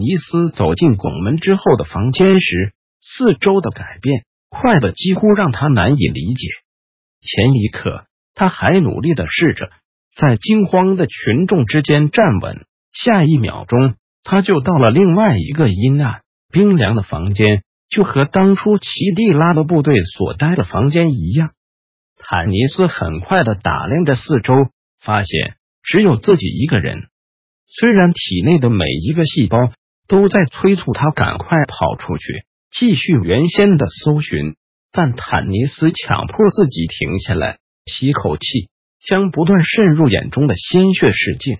[0.00, 6.48] 尼斯走进拱门之后的房间时，四周的改变快的几乎让他难以理解。
[7.20, 9.70] 前一刻，他还努力的试着
[10.16, 21.50] 在惊慌的群众之间站稳，下一秒钟，他就到了另外一个阴暗冰凉的房间，就和当初奇蒂拉的部队所待的房间一样。
[22.18, 24.54] 坦尼斯很快的打量着四周，
[25.00, 27.08] 发现只有自己一个人。
[27.66, 29.56] 虽然体内的每一个细胞
[30.10, 34.56] 都在催促他赶快跑出去，继续原先的搜寻，
[34.90, 38.68] 但坦尼斯强迫自己停下来，吸口气，
[39.06, 41.58] 将不断渗入眼中的鲜血拭净。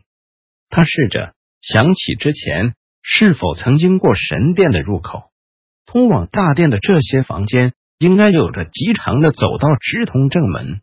[0.69, 5.31] 他试着想起之前是否曾经过神殿的入口，
[5.87, 10.81] 通往大殿的这些房间应该有着极长的走道直通正门。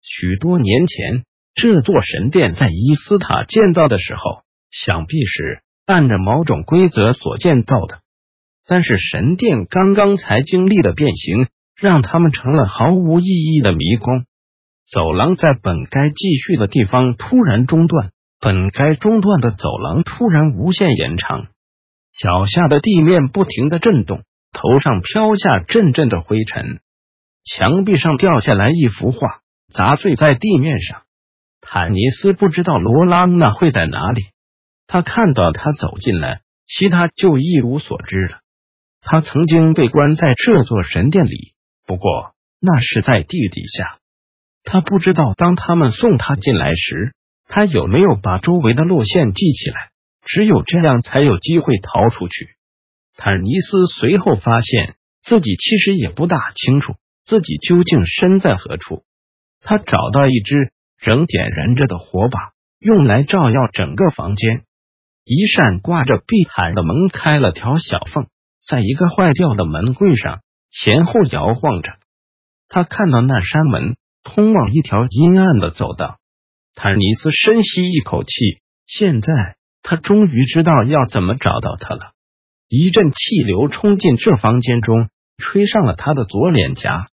[0.00, 1.24] 许多年前，
[1.54, 4.42] 这座神殿在伊斯塔建造的时候。
[4.74, 8.00] 想必是按着某种规则所建造的，
[8.66, 14.24] 但是神殿刚刚才经历的变形，让他们成了毫无意义的迷宫。
[14.90, 18.10] 走廊在本该继续的地方突然中断，
[18.40, 21.46] 本该中断的走廊突然无限延长。
[22.18, 24.22] 脚下的地面不停的震动，
[24.52, 26.80] 头上飘下阵阵的灰尘，
[27.44, 29.40] 墙壁上掉下来一幅画，
[29.72, 31.02] 砸碎在地面上。
[31.62, 34.26] 坦尼斯不知道罗拉娜会在哪里。
[34.92, 38.40] 他看到他走进来，其他就一无所知了。
[39.00, 41.54] 他曾经被关在这座神殿里，
[41.86, 44.00] 不过那是在地底下。
[44.62, 47.14] 他不知道当他们送他进来时，
[47.48, 49.88] 他有没有把周围的路线记起来。
[50.26, 52.50] 只有这样才有机会逃出去。
[53.16, 59.04] 坦尼斯随后发现自己其实也不大清楚自己究竟身在何处。
[59.62, 60.70] 他找到一只
[61.00, 64.64] 仍点燃着的火把，用来照耀整个房间。
[65.24, 68.26] 一扇挂着壁毯的门开了条小缝，
[68.66, 70.40] 在一个坏掉的门柜上
[70.70, 71.92] 前后摇晃着。
[72.68, 76.18] 他看到那扇门通往一条阴暗的走道。
[76.74, 78.30] 坦尼斯深吸一口气，
[78.86, 82.12] 现在他终于知道要怎么找到他了。
[82.68, 87.08] 一阵气流冲进这房间中，吹上了他的左脸颊。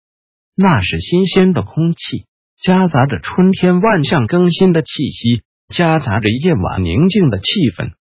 [0.57, 2.25] 那是新鲜的空气，
[2.61, 5.43] 夹杂着春天万象更新的气息。
[5.69, 7.43] 夹杂着夜晚宁静的气
[7.75, 7.93] 氛，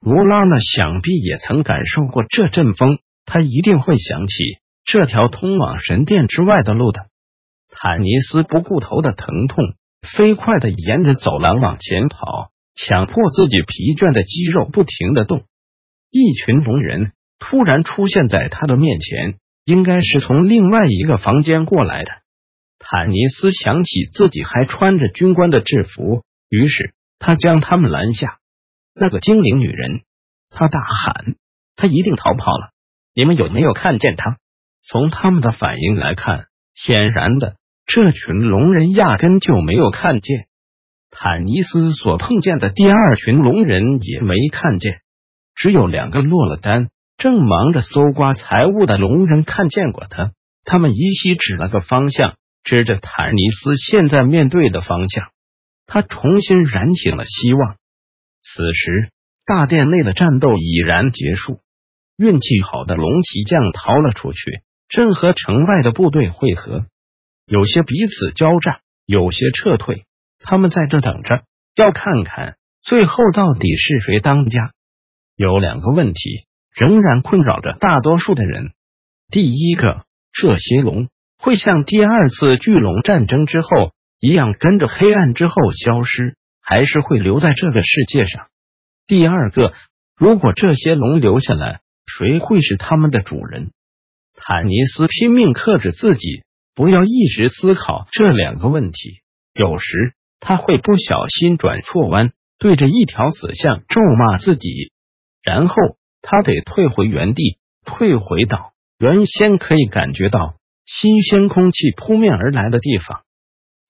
[0.00, 0.60] 罗拉呢？
[0.60, 4.34] 想必也曾感受过这阵风，他一定会想起
[4.84, 7.06] 这条通往神殿之外的路的。
[7.70, 9.64] 坦尼斯不顾头的疼痛，
[10.02, 15.44] 飞快的沿着走廊往前跑，强迫自己疲倦的肌肉不停的动。
[16.10, 22.10] 一群龙人突然出现在他的面前，应该是从另外一个房间过来的。
[22.78, 26.92] 坦尼斯想起自己还穿着军官的制服，于是。
[27.18, 28.38] 他将他们拦下，
[28.94, 30.02] 那个精灵女人，
[30.50, 31.34] 他大喊
[31.76, 32.70] ：“他一定逃跑了！
[33.14, 34.38] 你们有没有看见他？”
[34.88, 40.46] 从他们的反应来看，显然的，这群龙人压根就没有看见。
[41.10, 45.00] 坦尼斯所碰见的第二群龙人也没看见，
[45.54, 50.32] 只有两个落了单、正忙着搜刮财物的龙人看见过他。
[50.64, 55.30] 他们依稀指了个方向，指着坦尼斯现在面对的方向。
[55.88, 57.76] 他重新燃起了希望。
[58.42, 59.10] 此时，
[59.46, 61.60] 大殿内的战斗已然结束。
[62.18, 66.84] 运气好的龙骑将逃了出去，正和城外的部队会合。
[67.46, 70.04] 有些彼此交战，有些撤退。
[70.40, 74.72] 他们在这等着，要看看最后到底是谁当家。
[75.36, 78.72] 有两个问题仍然困扰着大多数的人。
[79.30, 81.08] 第一个，这些龙
[81.38, 83.68] 会像第二次巨龙战争之后。
[84.20, 88.48] 一样跟着黑暗之后消失，还是会留在这个世界上？
[89.06, 89.72] 第二个，
[90.16, 93.70] 如果这些龙留下来，谁会是他们的主人？
[94.34, 96.42] 坦尼斯拼命克制自己，
[96.74, 99.20] 不要一直思考这两个问题。
[99.54, 104.92] 有时他会不小心转错弯，对着一条死巷咒骂自己，
[105.42, 105.74] 然后
[106.22, 113.22] 他得退回原地，退回到原先可以感觉到新鲜空气扑面而来的地方。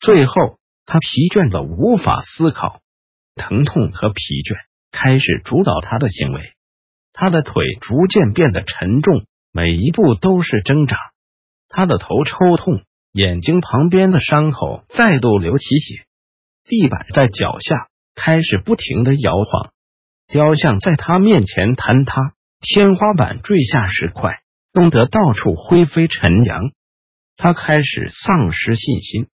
[0.01, 2.81] 最后，他疲倦的无法思考，
[3.35, 4.57] 疼痛和疲倦
[4.93, 6.53] 开始主导他的行为。
[7.13, 10.97] 他的腿逐渐变得沉重，每一步都是挣扎。
[11.69, 16.05] 他的头抽痛，眼睛旁边的伤口再度流起血。
[16.65, 19.73] 地板在脚下开始不停的摇晃，
[20.29, 24.43] 雕像在他面前坍塌，天花板坠下石块，
[24.73, 26.71] 弄得到处灰飞尘扬。
[27.37, 29.29] 他开始丧失信心。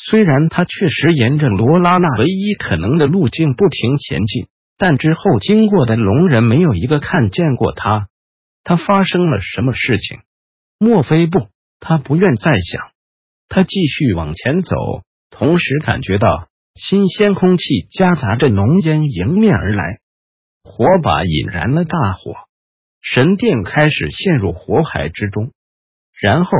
[0.00, 4.46] 虽然他确实沿着罗拉那唯一可能的路径不停前进。
[4.80, 8.06] 但之后经过的龙人没有一个看见过他，
[8.62, 10.20] 他发生了什么事情？
[10.78, 11.48] 莫非不？
[11.80, 12.92] 他不愿再想。
[13.48, 14.76] 他继续往前走，
[15.30, 19.98] 同时感觉到新鲜空气夹杂着浓烟迎面而来。
[20.62, 22.36] 火把引燃了大火，
[23.00, 25.50] 神殿开始陷入火海之中。
[26.20, 26.52] 然后，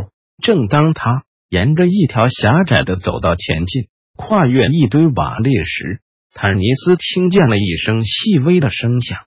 [0.43, 6.01] 正当他沿着一条狭窄的走道前进，跨越一堆瓦砾时，
[6.35, 9.19] 坦尼斯听见了一声细微的声响，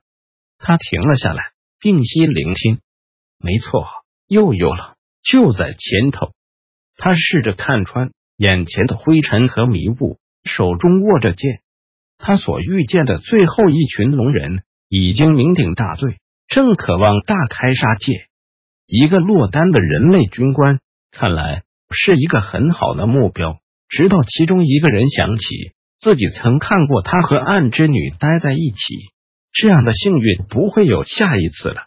[0.59, 1.44] 他停了下来，
[1.79, 2.79] 屏息聆听。
[3.39, 3.85] 没错，
[4.27, 6.33] 又有了，就在前头。
[6.95, 11.62] 他试着看穿眼前的灰尘和迷雾，手中握着剑。
[12.19, 18.27] 他所遇见的最后一群龙人已经酩酊大醉，正渴望大开杀戒。
[18.85, 20.79] 一个落单的人类军官，
[21.09, 23.58] 看来是一个很好的目标。
[23.88, 25.74] 直到其中一个人想起。
[26.04, 29.12] 自己曾看过他和暗之女待在一起，
[29.52, 31.84] 这样的幸运不会有下一次了。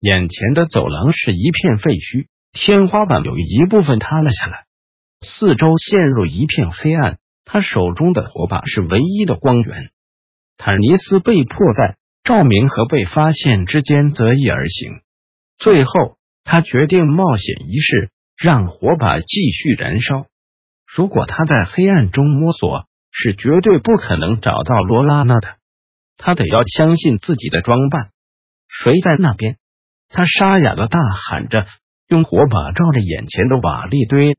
[0.00, 4.66] 眼前的走廊是一片废墟，天花板有一部分塌了下来，
[5.22, 7.16] 四周陷入一片黑暗。
[7.46, 9.92] 他手中的火把是唯一的光源。
[10.58, 15.00] 坦尼斯被迫在照明和被发现之间择一而行，
[15.56, 20.26] 最后他决定冒险一试，让火把继续燃烧。
[20.86, 25.56] 如果他在黑暗中摸索，是绝对不可能找到罗拉娜的。
[26.16, 28.10] 他得要相信自己的装扮。
[28.68, 29.56] 谁在那边？
[30.08, 31.66] 他沙哑的大喊着，
[32.06, 34.38] 用火把照着眼前的瓦砾堆。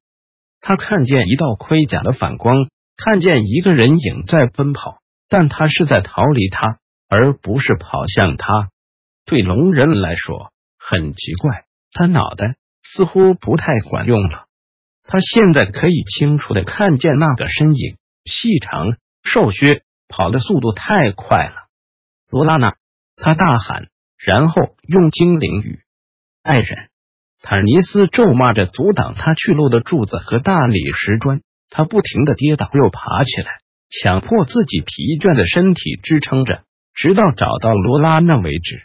[0.61, 2.55] 他看见一道盔甲的反光，
[2.97, 8.69] 看见一个人影在奔跑，但他是在逃离他，而不是跑向他。
[9.25, 14.45] 对龙人来说很奇怪，他脑袋似乎不太管用了。
[15.03, 17.97] 他现在可以清楚的看见那个身影。
[18.25, 21.55] 细长瘦削，跑的速度太快了。
[22.29, 22.75] 罗拉娜，
[23.15, 23.87] 他大喊，
[24.17, 25.79] 然后用精灵语
[26.43, 26.89] ：“爱人。”
[27.41, 31.41] 坦尼斯咒骂着阻挡他去路的柱子和大理石砖。
[31.69, 38.83] 他不停的跌倒，又爬起来，强迫自己疲倦的身体支撑着，直到找到罗拉娜为止。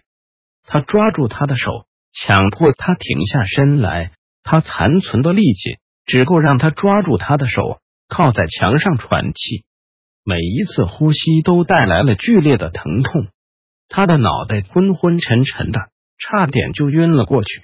[0.67, 4.13] 他抓住他的手，强迫他停下身来。
[4.43, 7.81] 他残存的力气只够让他抓住他的手。
[8.07, 9.65] 靠在墙上喘气，
[10.25, 13.29] 每一次呼吸都带来了剧烈的疼痛。
[13.89, 15.89] 他的脑袋昏昏沉沉的，
[16.19, 17.63] 差点就晕了过去。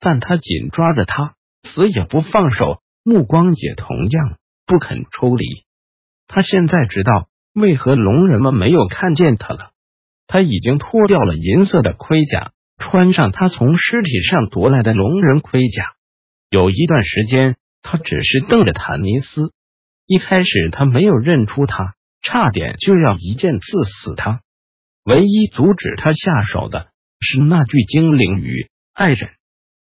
[0.00, 1.34] 但他紧抓着他，
[1.64, 5.44] 死也不放手，目光也同样不肯抽离。
[6.26, 9.70] 他现在知道为何龙人们没有看见他了。
[10.26, 15.94] 他已经脱掉了银色的盔甲，穿上他从尸体上夺来的龙人盔甲。
[16.48, 19.52] 有一段时间，他只是瞪着坦尼斯。
[20.06, 24.40] 一开始他没有认出他，差点就要一剑刺死他。
[25.04, 26.88] 唯一阻止他下手的
[27.20, 29.30] 是那句精灵语“爱人”。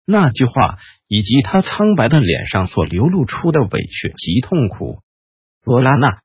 [0.04, 5.02] 那句话以及他苍白的脸上所流露出的委屈及痛苦。
[5.62, 6.20] 罗拉娜，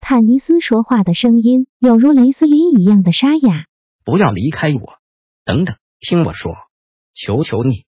[0.00, 3.66] 坦尼斯说话的声音有如雷斯林一样的沙哑。
[4.04, 4.98] 不要离开我！
[5.44, 5.76] 等等，
[6.08, 6.54] 听我说，
[7.14, 7.84] 求求你！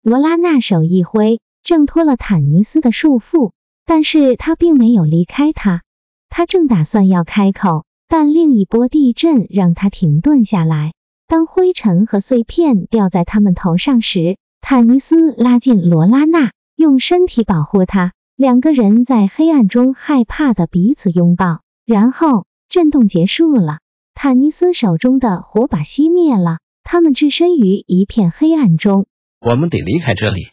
[0.00, 3.50] 罗拉娜手一挥，挣脱了坦尼斯的束缚。
[3.84, 5.82] 但是他并没有离开他，
[6.28, 10.92] 他正打算要开口，但另一波地震让他停顿下来。
[11.26, 18.12] 当灰尘和碎片掉在他们头上时，坦尼斯拉近罗拉娜，用身体保护她。
[18.36, 23.78] 两个人在黑暗中害怕的彼此拥抱，然后震动结束了。
[24.14, 29.08] 坦尼斯手中的火把熄灭了，他们置身于一片黑暗中。
[29.40, 30.52] 我们得离开这里。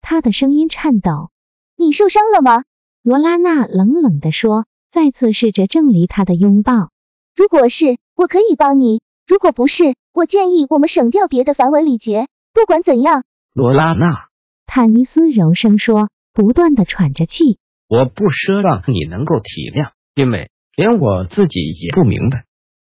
[0.00, 1.30] 他的声音颤抖。
[1.76, 2.62] 你受伤了吗？
[3.02, 6.90] 罗拉娜冷冷地说，再次试着挣离他的拥抱。
[7.34, 12.28] 如果是，我可以帮你；如果不是，我建议我们省掉别的繁文礼节。
[12.52, 14.28] 不管怎样，罗拉娜，
[14.66, 17.58] 坦尼斯柔声说，不断的喘着气。
[17.88, 22.44] 我不奢望你能够体谅，因为连我自己也不明白。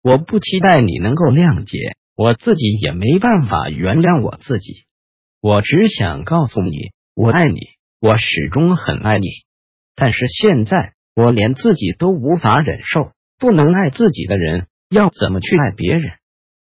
[0.02, 4.86] 我不期待你能够谅解，我自己也没办法原谅我自己。
[5.42, 7.60] 我只想告诉你，我爱你。
[8.00, 9.28] 我始终很爱你，
[9.96, 16.14] 但是现在我连自己都无法忍受，不能爱自己的人要怎么去爱别人？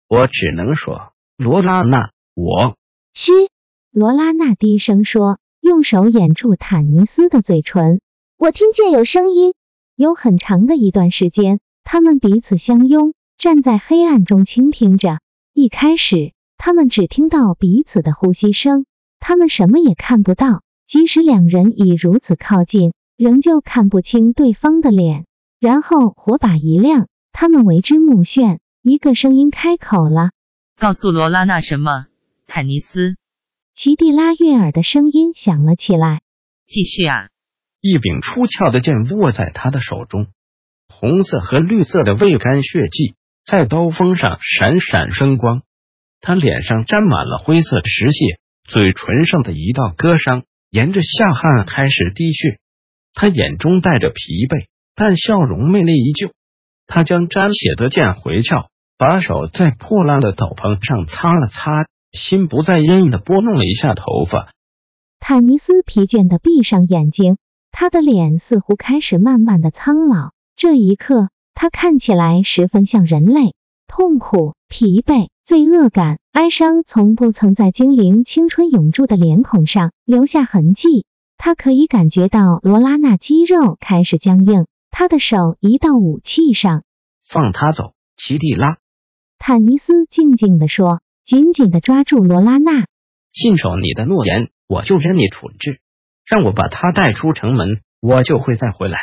[0.06, 2.76] 我只能说，罗拉娜，我
[3.14, 3.32] 嘘。
[3.90, 8.02] 罗拉娜低声说，用手掩住坦尼斯的嘴唇。
[8.36, 9.54] 我听见有声音。
[9.96, 15.20] 有很长的一段时间，他们彼此相拥，站在黑暗中倾听着。
[15.60, 18.86] 一开始，他们只听到彼此的呼吸声，
[19.18, 20.62] 他们什么也看不到。
[20.86, 25.26] 即使两人已如此靠近，仍旧看不清对方的脸。
[25.60, 28.58] 然后火把一亮，他们为之目眩。
[28.80, 30.30] 一个声音开口了
[30.80, 32.06] ：“告诉罗拉那什么？”
[32.48, 33.16] 坦尼斯。
[33.74, 36.22] 奇蒂拉悦耳的声音响了起来。
[36.64, 37.28] 继续啊！
[37.82, 40.28] 一柄出鞘的剑握在他的手中，
[40.88, 45.62] 红色和绿色的未干血迹在刀锋上闪闪生光。
[46.20, 52.58] 他脸上沾满了灰色石屑，嘴唇上的一道割伤沿着下汗开始滴血。
[53.14, 56.30] 他眼中带着疲惫，但笑容魅力依旧。
[56.86, 58.68] 他将沾血的剑回鞘，
[58.98, 61.86] 把手在破烂的斗篷上擦了擦。
[62.12, 64.50] 心不在焉的拨弄了一下头发，
[65.20, 67.38] 坦尼斯疲倦的闭上眼睛，
[67.70, 70.32] 他的脸似乎开始慢慢的苍老。
[70.56, 71.28] 这一刻，
[71.60, 73.52] 他看起来十分像人类，
[73.86, 81.04] 痛苦、疲惫、罪恶感、哀伤，从不曾在精灵青春永驻的脸孔上留下痕迹。
[81.36, 86.82] 他可以感觉到罗拉娜肌肉开始僵硬，他的手移到武器上，
[87.28, 88.78] 放他走，奇蒂拉。
[89.38, 91.02] 坦尼斯静静地说。
[91.22, 92.86] 紧紧的抓住罗拉娜，
[93.32, 95.82] 信守你的诺言，我就任你处置。
[96.24, 98.96] 让我把他带出城门，我就会再回来。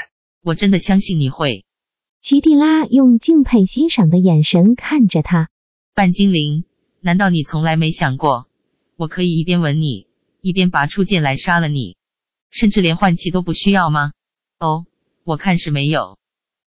[0.44, 1.66] 我真的相信你会。
[2.29, 5.48] 奇蒂拉用敬佩欣赏的眼神看着他。
[5.96, 6.65] 半精灵，
[7.00, 8.50] 难道你从来没想过，
[8.98, 10.07] 我可以一边吻你，
[10.41, 11.96] 一边拔出剑来杀了你，
[12.50, 14.12] 甚至连换气都不需要吗？
[14.60, 14.86] 哦，
[15.24, 16.17] 我看是没有。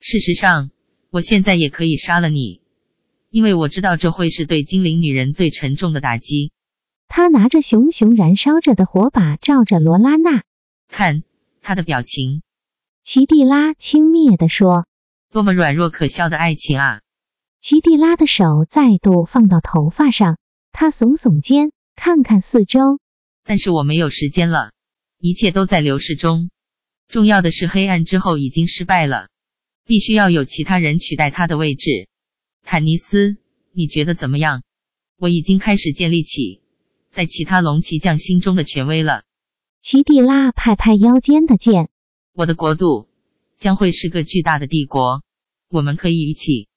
[0.01, 0.71] 事实上，
[1.09, 2.59] 我现在也可以杀了你。
[3.29, 6.51] 因为我知道这会是对精灵女人最沉重的打击。
[7.07, 10.43] 他拿着熊熊燃烧着的火把，照着罗拉娜，
[10.89, 11.23] 看
[11.61, 12.41] 他的表情。
[13.01, 14.85] 奇蒂拉轻蔑地说
[15.31, 17.01] ：“多么软弱可笑的爱情啊！”
[17.59, 20.37] 齐蒂拉的手再度放到头发上，
[20.71, 22.99] 他耸耸肩，看看四周。
[23.43, 24.71] 但是我没有时间了，
[25.19, 26.49] 一切都在流逝中。
[27.07, 29.29] 重要的是，黑暗之后已经失败了，
[29.85, 32.07] 必须要有其他人取代他的位置。
[32.63, 33.37] 坦尼斯，
[33.71, 34.63] 你觉得怎么样？
[35.17, 36.61] 我已经开始建立起
[37.09, 39.23] 在其他龙骑将心中的权威了。
[39.79, 41.89] 齐蒂拉拍拍腰间的剑，
[42.33, 43.07] 我的国度
[43.57, 45.21] 将会是个巨大的帝国，
[45.69, 46.67] 我们可以一起。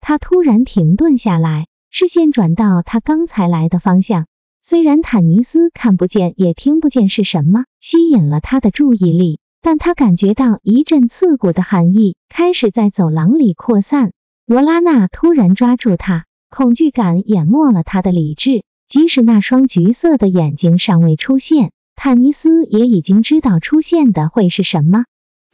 [0.00, 4.26] 他突然停顿下来，视线转到他刚才来的方向。
[4.62, 14.12] 虽然坦尼斯看不见也听不见是什么吸引了他的注意力，但他感觉到一阵刺骨的寒意开始在走廊里扩散。
[14.46, 18.64] 罗拉娜突然抓住他，恐惧感淹没了他的理智。
[18.86, 25.04] 即使那双橘色的眼睛尚未出现，坦尼斯也已经知道出现的会是什么。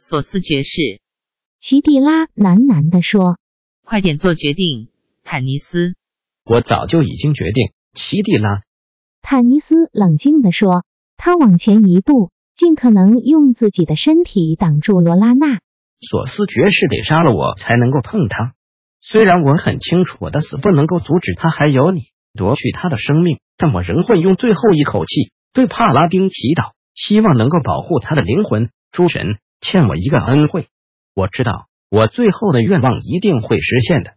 [0.09, 1.01] 索斯爵士，
[1.57, 3.37] 奇蒂拉喃喃地说
[3.83, 4.87] ：“快点做决定，
[5.25, 5.95] 坦尼斯。”
[6.49, 8.61] 我早就已经决定，奇蒂拉。
[9.21, 10.85] 坦尼斯冷静地说，
[11.17, 15.59] 他往前一步，尽可能用自己的身体挡住罗拉娜。
[15.99, 18.53] 索斯爵士得杀了我才能够碰他。
[19.01, 28.69] 虽然我很清楚我的死不能够阻止他还有你夺去他的生命，但我仍会用最后一口气对帕拉丁祈祷，希望能够保护他的灵魂。
[28.93, 30.67] 诸神欠我一个恩惠，
[31.15, 34.13] 我知道我最后的愿望一定会实现的。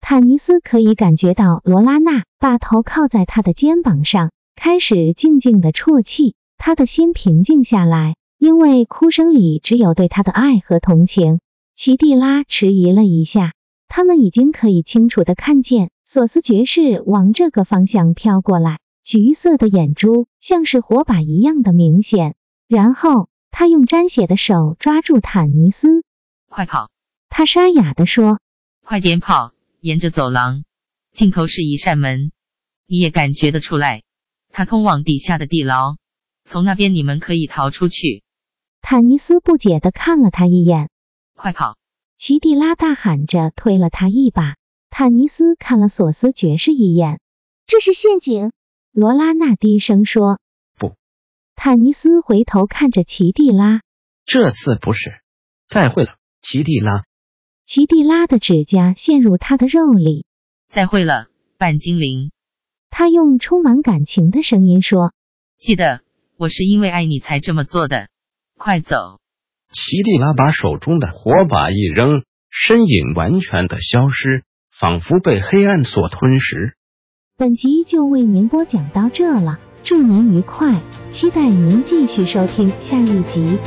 [0.00, 11.40] 坦尼斯可以感觉到罗拉娜把头靠在他的肩膀上，开始静静的啜泣，他的心平静下来，因为哭声里只有对他的爱和同情。
[11.74, 13.52] 奇蒂拉迟疑了一下。
[13.92, 22.36] 他们已经可以清楚的看见索斯爵士往这个方向飘过来，橘色的眼珠像是火把一样的明显。
[22.68, 26.02] 然后他用沾血的手抓住坦尼斯，
[26.48, 26.90] 快跑！
[27.28, 28.40] 他沙哑的说
[28.84, 29.52] ：“快点跑！
[29.80, 30.64] 沿着走廊，
[31.12, 32.32] 尽头是一扇门，
[32.86, 34.02] 你也感觉得出来，
[34.50, 35.96] 它通往底下的地牢。
[36.44, 38.22] 从那边你们可以逃出去。”
[38.82, 40.88] 坦尼斯不解的看了他一眼，
[41.34, 41.76] 快跑！
[42.16, 44.56] 奇蒂拉大喊着推了他一把，
[44.90, 47.20] 坦尼斯看了索斯爵士一眼，
[47.66, 48.52] 这是陷阱。
[48.92, 50.40] 罗拉娜低声说：“不。”
[51.62, 53.82] 坦尼斯回头看着奇蒂拉，
[54.24, 55.20] 这次不是。
[55.68, 57.02] 再会了，奇蒂拉。
[57.64, 60.24] 奇蒂拉的指甲陷入他的肉里。
[60.70, 61.26] 再会了，
[61.58, 62.30] 半精灵。
[62.88, 65.12] 他用充满感情的声音说
[65.60, 66.00] ：“记得，
[66.38, 68.08] 我是因为爱你才这么做的。
[68.56, 68.96] 快走。”
[69.70, 76.74] 奇蒂拉把手中的火把一扔，身影完全的消失，仿佛被黑暗所吞噬。
[77.36, 80.74] 本集就为您播讲到这了，祝您愉快，
[81.08, 83.58] 期待您继续收听下一集。